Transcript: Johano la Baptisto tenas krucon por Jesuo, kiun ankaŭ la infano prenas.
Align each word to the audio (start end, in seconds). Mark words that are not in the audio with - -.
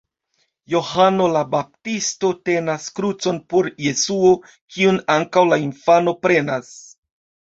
Johano 0.73 1.25
la 1.33 1.41
Baptisto 1.49 2.31
tenas 2.49 2.87
krucon 2.99 3.37
por 3.55 3.69
Jesuo, 3.89 4.31
kiun 4.77 4.97
ankaŭ 5.17 5.45
la 5.51 5.61
infano 5.67 6.15
prenas. 6.25 6.73